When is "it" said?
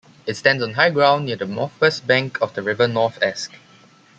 0.25-0.33